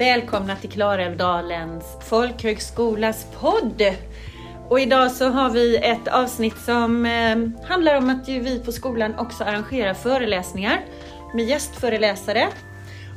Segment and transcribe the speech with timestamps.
[0.00, 3.82] Välkomna till Klarälvdalens folkhögskolas podd.
[4.68, 8.72] Och idag så har vi ett avsnitt som eh, handlar om att ju vi på
[8.72, 10.84] skolan också arrangerar föreläsningar
[11.34, 12.48] med gästföreläsare.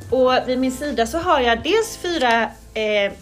[0.10, 2.44] Och vid min sida så har jag dels fyra
[2.74, 3.14] eh,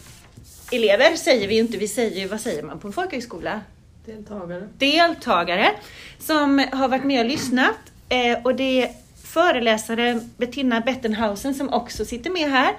[0.71, 3.61] elever, säger vi inte, vi säger vad säger man på en folkhögskola?
[4.05, 4.67] Deltagare.
[4.77, 5.71] Deltagare
[6.19, 7.77] som har varit med och lyssnat.
[8.09, 8.89] Eh, och det är
[9.23, 12.73] föreläsare Bettina Bettenhausen som också sitter med här.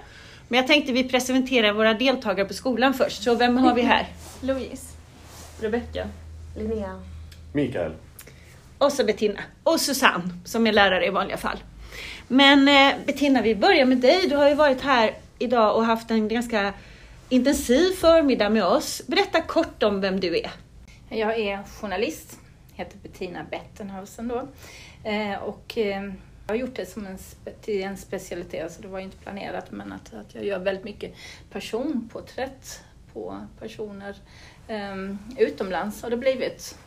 [0.52, 3.22] Men jag tänkte vi presenterar våra deltagare på skolan först.
[3.22, 4.06] Så vem har vi här?
[4.40, 4.96] Louise.
[5.60, 6.08] Rebecka.
[6.56, 7.02] Linnea.
[7.52, 7.93] Mikael.
[8.79, 9.40] Och så Bettina.
[9.62, 11.57] Och Susanne som är lärare i vanliga fall.
[12.29, 14.29] Men eh, Bettina, vi börjar med dig.
[14.29, 16.72] Du har ju varit här idag och haft en ganska
[17.29, 19.02] intensiv förmiddag med oss.
[19.07, 20.50] Berätta kort om vem du är.
[21.08, 22.38] Jag är journalist,
[22.74, 24.48] heter Bettina Bettenhausen då.
[25.10, 26.02] Eh, och eh,
[26.52, 27.18] har gjort det som en,
[27.61, 31.14] till en specialitet, så det var inte planerat, men att, att jag gör väldigt mycket
[31.50, 34.16] personporträtt på personer
[34.68, 34.96] eh,
[35.38, 36.78] utomlands har det blivit.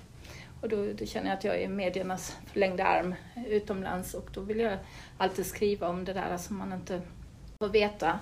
[0.62, 3.16] Och då, då, känner jag att jag är mediernas förlängda arm
[3.48, 4.78] utomlands och då vill jag
[5.18, 7.02] alltid skriva om det där som man inte
[7.60, 8.20] får veta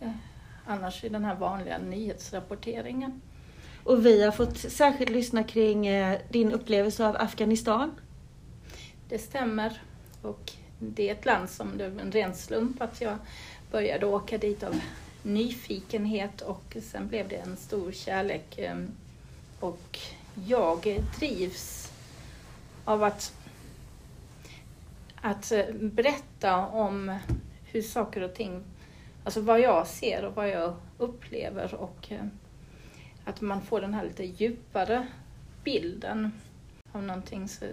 [0.00, 0.10] eh,
[0.66, 3.20] annars i den här vanliga nyhetsrapporteringen.
[3.84, 7.92] Och vi har fått särskilt lyssna kring eh, din upplevelse av Afghanistan.
[9.08, 9.82] Det stämmer.
[10.22, 13.18] Och det är ett land som det var en ren slump att jag
[13.70, 14.80] började åka dit av
[15.22, 18.58] nyfikenhet och sen blev det en stor kärlek.
[18.58, 18.90] Ehm,
[19.60, 19.98] och
[20.46, 21.92] jag drivs
[22.84, 23.32] av att,
[25.16, 27.18] att eh, berätta om
[27.64, 28.64] hur saker och ting,
[29.24, 32.26] alltså vad jag ser och vad jag upplever och eh,
[33.24, 35.06] att man får den här lite djupare
[35.64, 36.32] bilden
[36.92, 37.48] av någonting.
[37.48, 37.64] Så,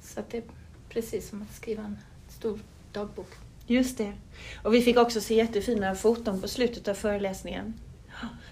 [0.00, 0.44] så att det
[0.88, 2.58] precis som att skriva en stor
[2.92, 3.30] dagbok.
[3.66, 4.12] Just det.
[4.62, 7.74] Och vi fick också se jättefina foton på slutet av föreläsningen.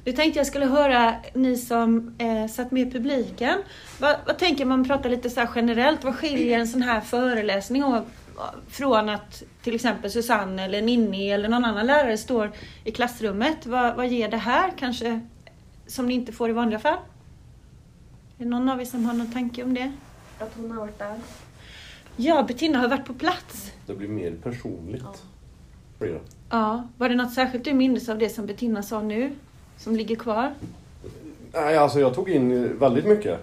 [0.05, 3.59] Nu tänkte jag skulle höra ni som eh, satt med i publiken.
[4.01, 6.05] Vad, vad tänker man prata lite så här generellt?
[6.05, 8.05] Vad skiljer en sån här föreläsning och,
[8.69, 12.53] från att till exempel Susanne eller Ninni eller någon annan lärare står
[12.85, 13.67] i klassrummet?
[13.67, 15.21] Vad, vad ger det här kanske
[15.87, 16.99] som ni inte får i vanliga fall?
[18.39, 19.93] Är det någon av er som har någon tanke om det?
[20.39, 21.17] Att hon har varit där.
[22.17, 23.73] Ja, Bettina har varit på plats.
[23.87, 25.03] Det blir mer personligt.
[25.99, 26.07] Ja.
[26.51, 29.33] Ja, var det något särskilt du minns av det som Bettina sa nu?
[29.79, 30.55] Som ligger kvar?
[31.53, 33.41] Nej, alltså jag tog in eh, väldigt mycket.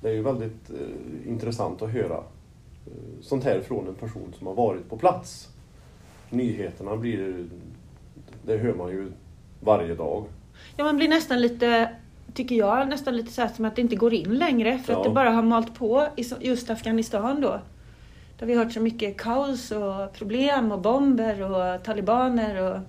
[0.00, 2.92] Det är ju väldigt eh, intressant att höra eh,
[3.22, 5.48] sånt här från en person som har varit på plats.
[6.30, 7.44] Nyheterna blir...
[8.46, 9.12] Det hör man ju
[9.60, 10.24] varje dag.
[10.76, 11.90] Ja, man blir nästan lite,
[12.34, 14.98] tycker jag, nästan lite så här som att det inte går in längre för att
[14.98, 15.04] Ja.
[15.04, 17.60] det bara har malt på i just Afghanistan då.
[18.42, 22.80] Där vi har hört så mycket kaos och problem och bomber och talibaner och...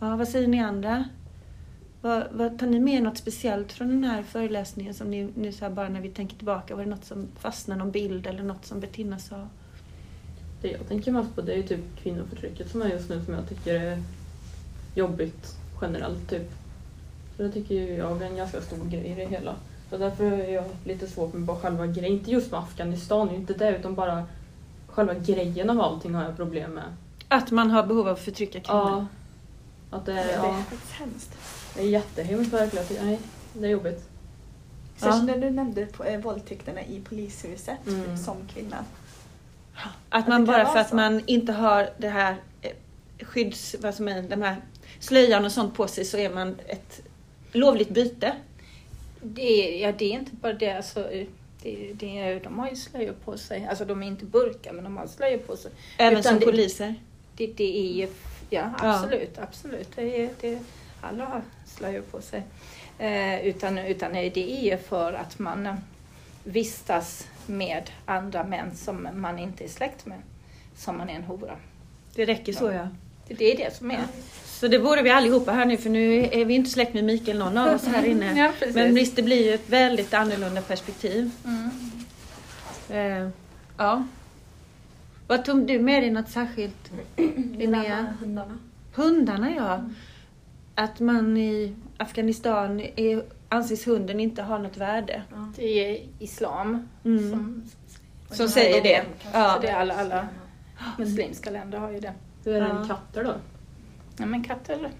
[0.00, 1.04] Ja, vad säger ni andra?
[2.00, 5.52] Vad, vad, tar ni med er något speciellt från den här föreläsningen som ni nu
[5.52, 8.42] så här bara när vi tänker tillbaka, var det något som fastnade, någon bild eller
[8.42, 9.48] något som Bettina sa?
[10.62, 13.34] Det jag tänker mest på det är ju typ kvinnoförtrycket som är just nu som
[13.34, 14.02] jag tycker är
[14.94, 16.50] jobbigt generellt typ.
[17.36, 19.54] Så det tycker ju jag är en ganska stor grej i det hela.
[19.90, 23.34] Så därför är jag lite svårt med bara själva grejen, inte just med Afghanistan, det
[23.34, 24.24] är inte det utan bara
[24.86, 26.84] själva grejen av allting har jag problem med.
[27.28, 28.80] Att man har behov av att förtrycka kvinnor?
[28.90, 29.06] Ja.
[29.96, 31.30] Att det, Det är ja, faktiskt hemskt.
[31.74, 33.06] det är jättehemskt verkligen.
[33.06, 33.18] Nej,
[33.52, 34.08] det är jobbigt.
[34.96, 38.16] Särskilt när du nämnde på, eh, våldtäkterna i polishuset Mm.
[38.18, 38.76] som kvinna.
[40.08, 40.96] Att man det bara för att så.
[40.96, 42.70] man inte har det här eh,
[43.26, 43.76] skydds...
[43.80, 44.56] Vad som är, de här
[45.00, 47.00] slöjan och sånt på sig så är man ett
[47.52, 48.32] lovligt byte.
[49.22, 49.42] Det
[49.82, 50.70] är, ja, det är inte bara det.
[50.76, 51.08] Alltså,
[51.62, 53.66] det, det de har ju slöjor på sig.
[53.70, 55.70] Alltså de är inte burkar, men de har slöjor på sig.
[55.98, 56.94] Även Utan som det- poliser.
[57.36, 58.08] Det, det är ju,
[58.50, 58.94] ja Ja.
[59.02, 59.88] absolut, absolut.
[59.96, 60.58] Det är, det,
[61.00, 62.42] alla har slöjor på sig.
[62.98, 65.74] Eh, utan, utan det är ju för att man eh,
[66.44, 70.18] vistas med andra män som man inte är släkt med.
[70.76, 71.56] Som man är en hora.
[72.14, 72.88] Det räcker så ja.
[73.28, 74.04] Det, det är det som är.
[74.60, 77.38] Så det borde vi allihopa här nu för nu är vi inte släkt med Mikael
[77.38, 78.34] någon av oss här inne.
[78.60, 78.66] Ja.
[78.74, 81.30] Men visst, det blir ju ett väldigt annorlunda perspektiv.
[81.44, 81.70] Mm.
[82.88, 83.28] Eh,
[83.76, 84.04] ja.
[85.26, 86.90] Vad tog du med dig något särskilt?
[87.56, 88.06] Linnea?
[88.20, 88.58] Hundarna.
[88.94, 89.80] Hundarna ja.
[90.74, 95.22] Att man i Afghanistan är, anses hunden inte ha något värde.
[95.30, 95.52] Ja.
[95.56, 95.64] Det
[95.94, 97.30] är islam Mm.
[97.30, 97.62] som,
[98.30, 99.02] Som säger det.
[99.32, 99.52] Ja.
[99.54, 100.28] så det är alla, alla
[100.98, 102.12] muslimska länder har ju det.
[102.44, 103.34] Hur är det med katter då?
[104.20, 104.90] Ja, men katter,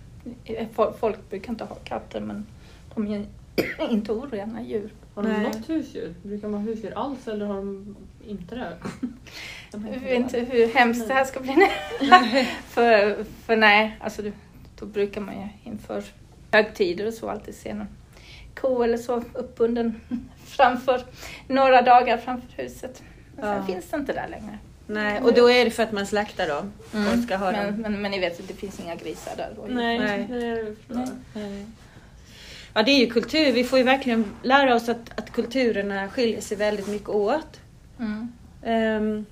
[0.44, 2.46] eh, fol- folk brukar inte ha katter men
[2.94, 3.26] de är
[3.90, 4.90] inte orena djur.
[5.14, 5.42] Har de Nej.
[5.42, 6.14] något husdjur?
[6.22, 7.96] Brukar de ha husdjur alls eller har de
[8.26, 8.76] inte det?
[9.72, 11.66] De Jag vet inte hur hemskt det här ska bli nu.
[12.64, 14.22] för, för nej, alltså
[14.78, 16.04] då brukar man ju inför
[16.52, 17.86] högtider och så alltid se någon
[18.54, 20.00] ko eller så uppbunden
[20.44, 21.02] framför,
[21.48, 23.02] några dagar framför huset.
[23.36, 23.62] Men sen Ja.
[23.66, 24.58] finns det inte där längre.
[24.92, 26.72] Nej, och då är det för att man slaktar dem.
[26.94, 27.18] Mm.
[27.18, 27.82] Och ska ha men, dem.
[27.82, 29.52] men, men ni vet, det finns inga grisar där.
[29.56, 29.66] då.
[29.68, 30.26] Nej.
[30.88, 31.66] jag.
[32.74, 33.52] Ja, det är ju kultur.
[33.52, 37.60] Vi får ju verkligen lära oss att, att kulturerna skiljer sig väldigt mycket åt.
[37.98, 38.32] Mm.
[38.62, 39.26] Um,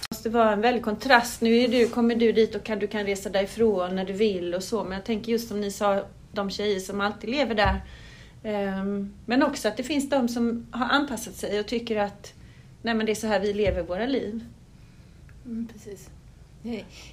[0.00, 1.40] det måste vara en väldig kontrast.
[1.40, 4.54] Nu är du, kommer du dit och kan, du kan resa därifrån när du vill
[4.54, 4.84] och så.
[4.84, 7.80] Men jag tänker just som ni sa, de tjejer som alltid lever där.
[8.42, 12.32] Ehm, men också att det finns de som har anpassat sig och tycker att
[12.82, 14.44] nej men det är så här vi lever våra liv.
[15.44, 16.10] Mm, precis.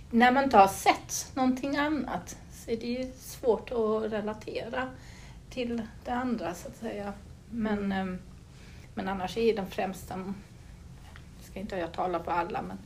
[0.09, 4.89] När man inte har sett någonting annat så är det ju svårt att relatera
[5.49, 7.13] till det andra så att säga.
[7.49, 8.17] Men, ehm,
[8.93, 10.33] men annars är den främsta,
[11.41, 12.77] ska inte jag tala för alla, men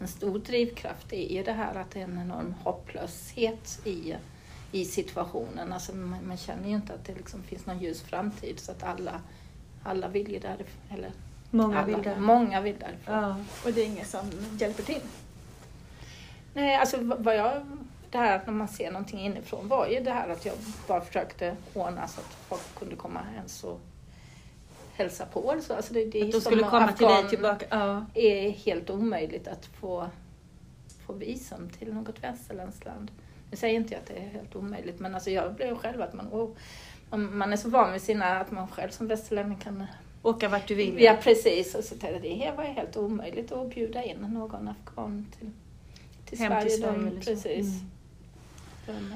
[0.00, 4.14] en stor drivkraft är ju det här att det är en enorm hopplöshet i,
[4.72, 5.72] i situationen.
[5.72, 8.82] Alltså man, man känner ju inte att det liksom finns någon ljus framtid så att
[8.82, 9.20] alla,
[9.82, 10.82] alla vill ju därifrån.
[10.90, 11.12] Eller
[11.54, 12.20] Många alla, vill det.
[12.20, 13.14] Många vill därifrån.
[13.14, 13.36] Ja.
[13.64, 15.00] Och det är ingen som hjälper till.
[16.54, 17.52] Nej, alltså vad jag,
[18.10, 20.54] det här när man ser någonting inifrån var ju det här att jag
[20.88, 23.80] bara försökte ordna så att folk kunde komma ens och
[24.94, 25.52] hälsa på.
[25.52, 25.74] eller så.
[25.74, 27.66] Alltså det, det är Att de skulle komma till dig tillbaka.
[27.70, 28.04] Ja.
[28.14, 30.10] är helt omöjligt att få,
[31.06, 33.10] få visum till något västerländskt land.
[33.50, 36.12] Nu säger inte jag att det är helt omöjligt, men alltså jag blev själv att
[36.14, 36.50] man, oh,
[37.10, 39.84] man- man är så van vid sina, att man själv som västerlänning kan
[40.24, 41.02] Åka vart du vill.
[41.02, 45.26] Ja precis, och så tänkte jag det var helt omöjligt att bjuda in någon afghan
[45.38, 45.50] till,
[46.24, 46.70] till Hem Sverige.
[46.70, 47.80] till Sverige precis.
[48.88, 49.14] Mm.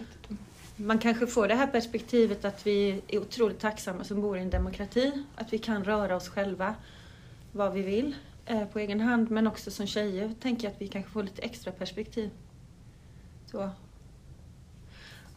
[0.76, 4.50] Man kanske får det här perspektivet att vi är otroligt tacksamma som bor i en
[4.50, 5.24] demokrati.
[5.34, 6.74] Att vi kan röra oss själva
[7.52, 8.16] vad vi vill
[8.46, 9.30] eh, på egen hand.
[9.30, 12.30] Men också som tjejer tänker jag att vi kanske får lite extra perspektiv.
[13.50, 13.70] Så.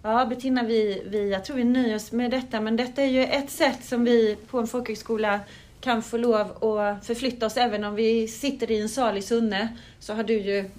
[0.04, 2.62] Ja, Bettina, vi, vi, jag tror vi nöjer oss med detta.
[2.62, 5.40] Men detta är ju ett sätt som vi på en folkhögskola
[5.82, 7.58] kan få lov att förflytta oss.
[7.58, 10.70] Även om vi sitter i en sal i Sunne så har du ju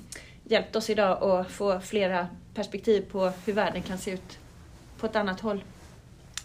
[0.44, 4.38] hjälpt oss idag att få flera perspektiv på hur världen kan se ut
[4.98, 5.64] på ett annat håll.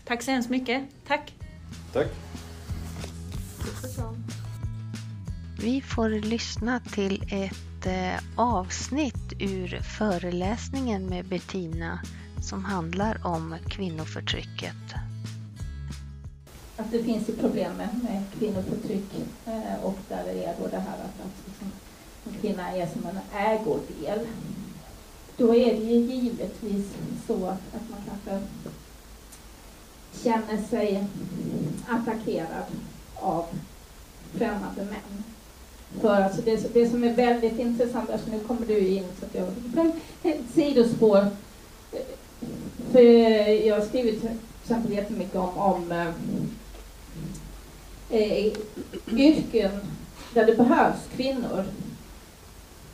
[0.05, 0.83] Tack så hemskt mycket.
[1.07, 1.33] Tack!
[1.93, 2.07] Tack.
[5.61, 11.99] Vi får lyssna till ett eh, avsnitt ur föreläsningen med Bettina
[12.47, 14.75] som handlar om kvinnoförtrycket.
[16.77, 19.11] Att det finns ju problem med, med kvinnoförtryck
[19.45, 21.71] eh, och där det är då det här att, att liksom,
[22.25, 24.27] en kvinna är som en ägodel.
[25.37, 26.93] Då är det ju givetvis
[27.27, 28.47] så att, man kanske
[30.23, 31.07] känner sig
[31.87, 32.65] attackerad
[33.15, 33.45] av
[34.33, 35.23] främmande män.
[36.01, 39.35] För alltså det, det som är väldigt intressant, alltså nu kommer du in så att
[39.35, 39.47] jag...
[39.73, 39.91] Men
[40.23, 41.27] ett sidospår.
[42.97, 43.03] För
[43.67, 44.29] jag har skrivit till
[44.61, 46.13] exempel jättemycket om, om eh,
[48.09, 48.53] eh,
[49.07, 49.71] yrken
[50.33, 51.65] där det behövs kvinnor.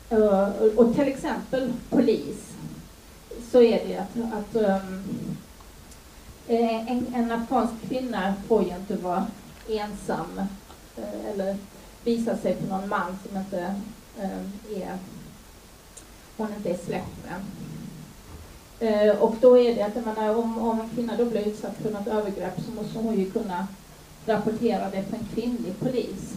[0.08, 2.52] Och, och till exempel polis.
[3.50, 5.04] Så är det att, att um,
[6.46, 9.26] en, en afghansk kvinna får ju inte vara
[9.68, 10.40] ensam
[11.32, 11.56] eller
[12.04, 13.74] visa sig för någon man som inte
[14.18, 14.98] eh, är
[16.36, 17.40] hon inte är släkt med.
[18.84, 21.76] Eh, och då är det att jag menar, om, om en kvinna då blir utsatt
[21.82, 23.66] för något övergrepp så måste hon ju kunna
[24.26, 26.34] rapportera det för en kvinnlig polis.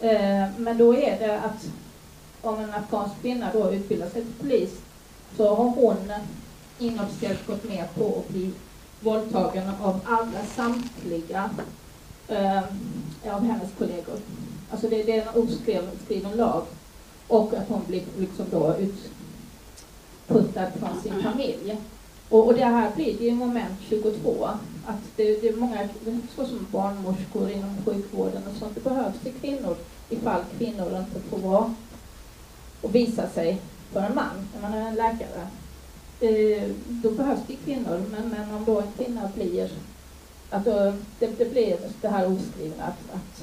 [0.00, 1.70] Eh, men då är det att
[2.42, 4.70] om en afghansk kvinna då utbildar sig till polis
[5.36, 6.12] så har hon
[6.78, 8.50] inofficiellt gått med på att bli
[9.00, 11.50] våldtagen av alla samtliga
[12.28, 12.62] eh,
[13.34, 14.18] av hennes kollegor.
[14.70, 16.62] Alltså det, det är en oskriven lag.
[17.28, 18.76] Och att hon blir liksom då
[20.30, 21.76] utputtad från sin familj.
[22.28, 24.48] Och, och det här blir det ju moment 22.
[24.86, 25.88] Att det, det är många,
[26.36, 29.76] så som barnmorskor inom sjukvården och sånt, det behövs det kvinnor
[30.08, 31.74] ifall kvinnor inte får vara
[32.80, 33.60] och visa sig
[33.92, 35.46] för en man, när man är en läkare.
[36.20, 39.70] Eh, då behövs det kvinnor, men, men om då en kvinna blir,
[40.50, 43.42] att då, det, det blir det här oskrivna att, att,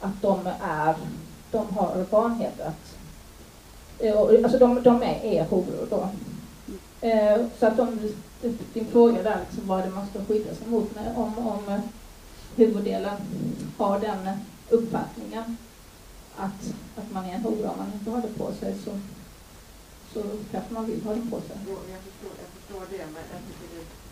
[0.00, 0.94] att de är,
[1.50, 2.97] de har vanhet att,
[4.44, 6.08] alltså de, de är, är horor då.
[7.00, 7.98] Eh, så att de,
[8.72, 11.80] din fråga där, liksom, vad det man ska skydda sig mot, om, om eh,
[12.56, 13.16] huvuddelen
[13.76, 14.28] har den
[14.70, 15.56] uppfattningen
[16.36, 18.90] att, att man är en hora om man inte har det på sig så,
[20.12, 21.56] så kanske man vill ha det på sig.
[21.66, 23.68] Jo, jag förstår, jag förstår det, men jag tycker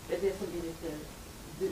[0.09, 0.87] det, är det som blir lite
[1.59, 1.71] du,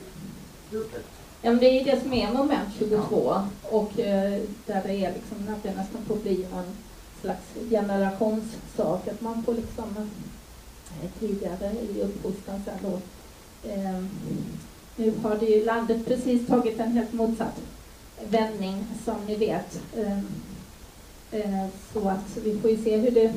[0.72, 1.06] dubbelt.
[1.42, 5.54] Ja, men det är det som är moment 22 och eh, där det är liksom
[5.54, 6.78] att det nästan får bli någon
[7.26, 9.08] slags generationssak.
[9.08, 10.10] Att man får liksom
[11.20, 13.00] tidigare i uppfostran sen då
[13.70, 14.04] eh,
[14.96, 17.62] nu har det ju landet precis tagit en helt motsatt
[18.30, 19.82] vändning som ni vet.
[19.96, 20.20] Eh,
[21.32, 23.34] eh, så att vi får ju se hur det,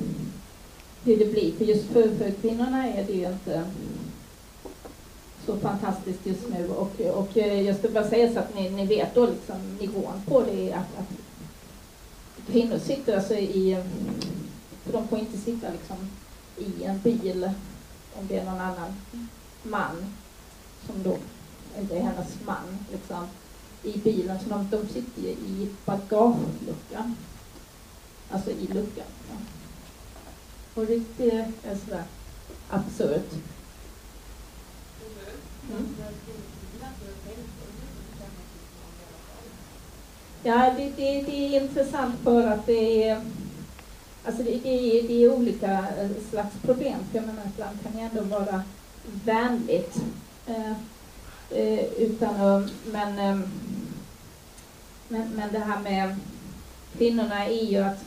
[1.05, 1.53] hur det blir.
[1.53, 3.65] För just för, för kvinnorna är det ju inte
[5.47, 6.69] så fantastiskt just nu.
[6.69, 10.43] Och, och jag ska bara säga så att ni, ni vet då liksom nivån på
[10.43, 11.28] det att, att
[12.53, 13.85] kvinnor sitter alltså i,
[14.85, 15.97] för de får inte sitta liksom
[16.57, 17.51] i en bil
[18.19, 18.95] om det är någon annan
[19.63, 20.15] man
[20.87, 21.19] som då
[21.79, 23.27] inte är hennes man liksom
[23.83, 24.39] i bilen.
[24.41, 27.17] Så de, de sitter ju i bagageluckan.
[28.31, 29.07] Alltså i luckan.
[29.31, 29.37] Ja.
[30.75, 32.05] Och det är sådär
[32.71, 33.33] absurt.
[35.71, 35.95] Mm.
[40.43, 43.21] Ja, det, det, det, är intressant för att det är,
[44.25, 46.99] alltså det, det, är, det är olika eh, slags problem.
[47.11, 48.63] För jag menar, ibland kan det ändå vara
[49.25, 49.97] vänligt.
[50.47, 50.73] Eh,
[51.51, 53.49] eh, utan men, eh,
[55.09, 56.17] men, men det här med
[56.99, 58.05] kvinnorna är ju att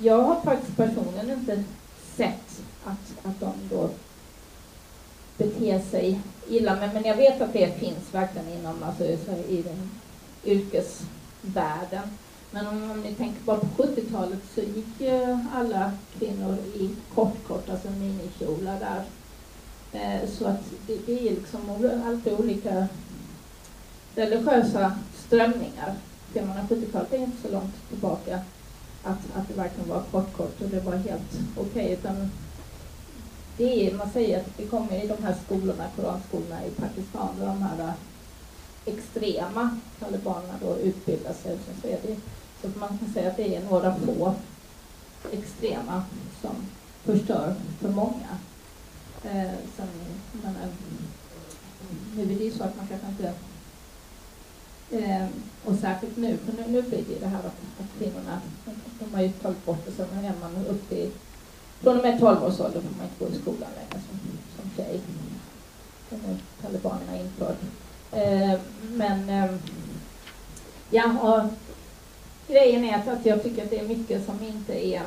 [0.00, 1.64] jag har faktiskt personligen inte
[2.16, 3.90] sett att, att de då
[5.38, 6.76] beter sig illa.
[6.76, 9.04] Men, men jag vet att det finns verkligen inom alltså,
[9.48, 9.90] i den
[10.44, 12.08] yrkesvärlden.
[12.50, 17.70] Men om, om ni tänker bara på 70-talet så gick ju alla kvinnor i kortkort,
[17.70, 19.04] alltså minikjolar där.
[19.92, 21.60] Eh, så att det, det är liksom
[22.06, 22.88] alltid olika
[24.14, 25.94] religiösa strömningar.
[26.32, 28.40] Ser man 70-talet är inte så långt tillbaka
[29.02, 31.98] att, att det verkligen var kortkort och det var helt okej.
[32.00, 32.14] Okay,
[33.56, 37.62] det är, man säger att det kommer i de här skolorna, koranskolorna i Pakistan, de
[37.62, 37.92] här
[38.86, 41.58] extrema talibanerna då utbildar sig.
[41.82, 42.16] Så, är det,
[42.60, 44.34] så att man kan säga att det är några få
[45.32, 46.04] extrema
[46.42, 46.56] som
[47.04, 48.38] förstör för många.
[49.24, 49.88] Eh, sen,
[50.32, 50.68] men, eh,
[52.16, 53.34] nu är det ju så att man kanske inte
[54.90, 55.26] Eh,
[55.64, 58.40] och särskilt nu, för nu, nu blir det det här att, att kvinnorna,
[59.00, 61.10] de har ju tagit bort det, så är man upp till
[61.80, 64.18] från och med 12 års ålder får man inte gå i skolan längre som,
[64.56, 65.00] som tjej.
[66.10, 67.58] Det har talibanerna infört.
[68.14, 68.60] Eh,
[68.92, 69.50] men eh,
[70.90, 71.50] ja, och
[72.52, 75.02] grejen är att, jag tycker att det är mycket som inte är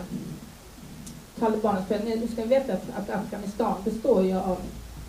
[1.40, 2.02] talibanernas fel.
[2.06, 4.58] nu ska vi veta att, att Afghanistan består ju av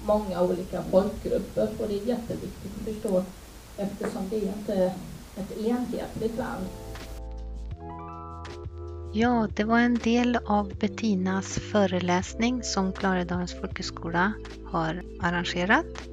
[0.07, 3.25] många olika folkgrupper och det är jätteviktigt att förstå
[3.77, 4.93] eftersom det inte är
[5.37, 6.67] ett enhetligt land.
[9.13, 14.33] Ja, det var en del av Bettinas föreläsning som Klarälvdalens folkhögskola
[14.65, 16.09] har arrangerat.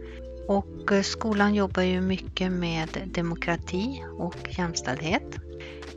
[0.47, 5.35] Och eh, skolan jobbar ju mycket med demokrati och jämställdhet.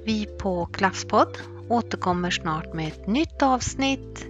[0.05, 1.39] Vi på Klasspodd
[1.69, 4.27] återkommer snart med ett nytt avsnitt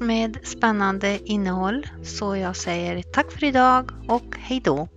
[0.00, 1.86] med spännande innehåll.
[2.02, 4.88] Så jag säger tack för idag och hejdå!